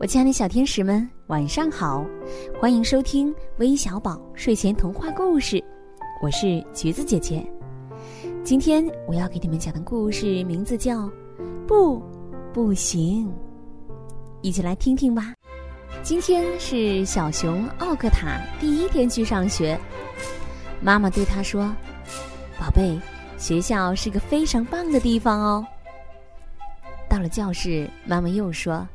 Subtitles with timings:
[0.00, 2.06] 我亲爱的小天使们，晚上好！
[2.58, 5.62] 欢迎收听微小宝睡前童话故事，
[6.22, 7.46] 我是橘子姐姐。
[8.42, 11.00] 今天我要给你们讲的故事名字叫
[11.68, 12.02] 《不，
[12.50, 13.28] 不行》，
[14.40, 15.34] 一起来听听吧。
[16.02, 19.78] 今天是小熊奥克塔第一天去上学，
[20.80, 21.70] 妈妈对他说
[22.58, 22.98] ：“宝贝，
[23.36, 25.66] 学校是个非常棒的地方哦。”
[27.06, 28.88] 到了教室，妈妈又说。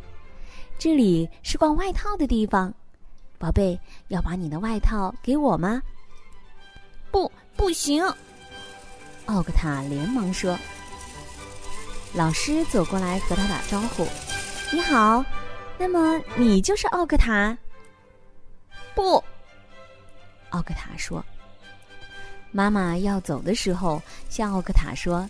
[0.77, 2.73] 这里是挂外套的地方，
[3.39, 3.79] 宝贝，
[4.09, 5.81] 要把你的外套给我吗？
[7.11, 8.03] 不，不行！
[9.25, 10.57] 奥克塔连忙说。
[12.13, 14.07] 老师走过来和他打招呼
[14.71, 15.23] ：“你好，
[15.77, 17.57] 那么你就是奥克塔？”
[18.93, 19.23] 不，
[20.51, 21.25] 奥克塔说。
[22.51, 25.27] 妈妈要走的时候，向奥克塔说：“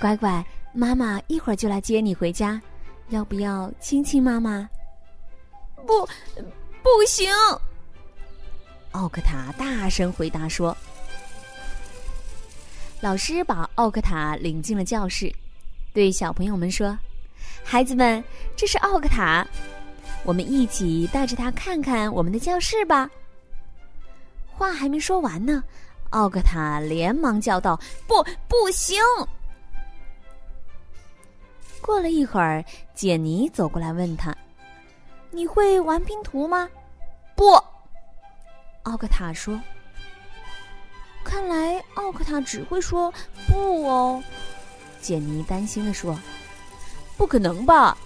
[0.00, 2.60] 乖乖，妈妈一会儿就来接你回家。”
[3.10, 4.68] 要不要亲亲妈妈？
[5.84, 6.06] 不，
[6.80, 7.28] 不行！
[8.92, 10.76] 奥克塔大声回答说。
[13.00, 15.32] 老师把奥克塔领进了教室，
[15.92, 16.96] 对小朋友们说
[17.64, 18.22] ：“孩子们，
[18.54, 19.44] 这是奥克塔，
[20.22, 23.10] 我们一起带着他看看我们的教室吧。”
[24.46, 25.64] 话还没说完呢，
[26.10, 28.96] 奥克塔连忙叫道：“不，不行！”
[31.80, 32.64] 过了一会儿，
[32.94, 34.36] 简妮走过来问他
[35.30, 36.68] ：“你会玩拼图吗
[37.34, 37.52] ？”“不。”
[38.84, 39.60] 奥克塔说。
[41.24, 43.12] “看来奥克塔只会说
[43.48, 44.22] 不哦。”
[45.00, 46.18] 简妮担心的说。
[47.16, 47.96] “不可能吧？”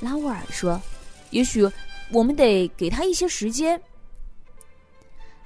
[0.00, 0.80] 拉沃尔说。
[1.30, 1.68] “也许
[2.10, 3.80] 我们得给他一些时间。”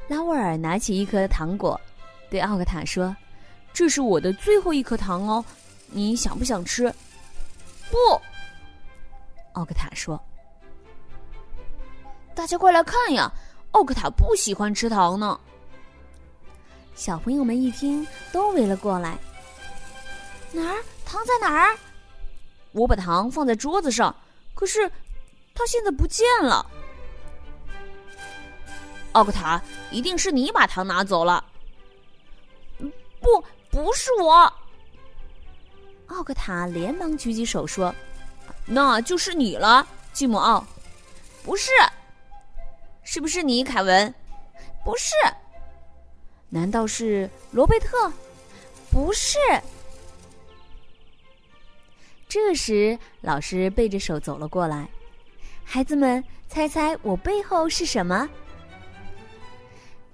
[0.09, 1.79] 拉沃尔拿起一颗糖果，
[2.31, 3.15] 对奥克塔说
[3.73, 5.45] ：“这是我的最后一颗糖哦，
[5.89, 6.92] 你想不想吃？”
[7.91, 8.21] 不，
[9.53, 10.23] 奥克塔说
[12.35, 13.33] ：“大家快来看呀，
[13.73, 15.39] 奥克塔不喜欢吃糖呢。”
[16.95, 19.19] 小朋友们一听，都围了过来。
[20.53, 20.83] 哪儿？
[21.05, 21.77] 糖在哪儿？
[22.73, 24.14] 我把糖放在桌子上，
[24.55, 24.91] 可是
[25.55, 26.64] 它现在不见了。
[29.13, 31.45] 奥克塔，一定是你把糖拿走了。
[33.20, 34.53] 不，不是我。
[36.14, 37.92] 奥克塔连忙举起手说
[38.64, 40.64] ：“那就是你了，吉姆奥。
[41.42, 41.73] ”“不是，
[43.02, 44.14] 是不是你，凯文
[44.85, 45.13] ？”“不是，
[46.48, 48.13] 难道是罗贝特
[48.92, 49.39] ？”“不是。”
[52.29, 54.89] 这时，老师背着手走了过来。
[55.64, 58.29] 孩子们，猜猜我背后是什么？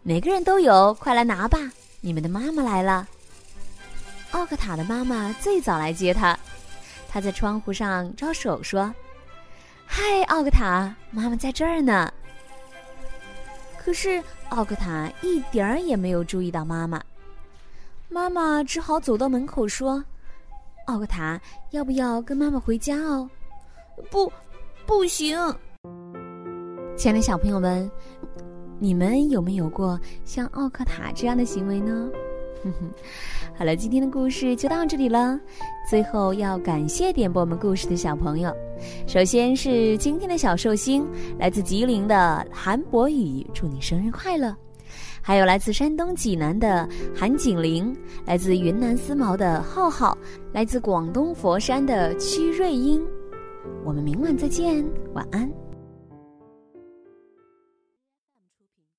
[0.02, 1.58] 每个人都有，快来拿吧！
[2.00, 3.06] 你们的妈妈来了。
[4.32, 6.38] 奥克塔的妈妈最早来接他，
[7.08, 8.92] 他在窗户上招手说
[9.86, 12.12] ：“嗨，奥克塔，妈妈在这儿呢。”
[13.82, 17.02] 可是奥克塔一点儿也没有注意到妈妈，
[18.08, 20.02] 妈妈只好走到门口说
[20.86, 23.28] ：“奥克塔，要不要跟妈妈回家哦
[24.10, 24.32] ？”“不，
[24.86, 25.36] 不行。”
[26.96, 27.90] 亲爱的小朋友们，
[28.78, 32.08] 你们有没有过像奥克塔这样的行为呢？
[32.62, 32.90] 哼哼，
[33.56, 35.38] 好了，今天的故事就到这里了。
[35.88, 38.54] 最后要感谢点播我们故事的小朋友，
[39.06, 41.06] 首先是今天的小寿星，
[41.38, 44.54] 来自吉林的韩博宇，祝你生日快乐；
[45.22, 50.16] 还有来自山东济南的韩景玲，来自云南思茅的浩浩，
[50.52, 53.02] 来自广东佛山的屈瑞英。
[53.84, 54.84] 我们明晚再见，
[55.14, 55.50] 晚安。